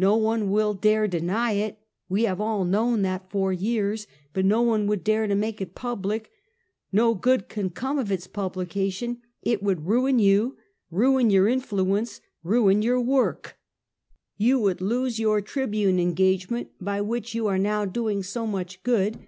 "Ko 0.00 0.16
one 0.16 0.50
will 0.50 0.72
dare 0.72 1.06
deny 1.06 1.52
it. 1.52 1.76
We 2.08 2.22
have 2.22 2.40
all 2.40 2.64
known 2.64 3.02
that 3.02 3.28
for 3.30 3.52
years, 3.52 4.06
but 4.32 4.46
no 4.46 4.62
one 4.62 4.86
would 4.86 5.04
dare 5.04 5.26
to 5.26 5.34
make 5.34 5.60
it 5.60 5.74
pub 5.74 6.06
lic. 6.06 6.30
No 6.92 7.14
good 7.14 7.50
can 7.50 7.68
come 7.68 7.98
of 7.98 8.10
its 8.10 8.26
publication; 8.26 9.20
it 9.42 9.62
would 9.62 9.84
ruin 9.86 10.16
yoUj 10.18 10.52
ruin 10.90 11.28
your 11.28 11.46
influence, 11.46 12.22
ruin 12.42 12.80
your 12.80 13.02
work. 13.02 13.58
You 14.38 14.54
Daniel 14.54 14.64
"Webster. 14.64 14.84
133 15.24 15.62
would 15.62 15.76
lose 15.76 15.82
your 15.82 15.92
Tr^ibune 15.92 16.00
engagement, 16.00 16.70
by 16.80 17.02
which 17.02 17.34
you 17.34 17.46
are 17.46 17.58
now 17.58 17.84
doing 17.84 18.22
so 18.22 18.46
much 18.46 18.82
good. 18.82 19.18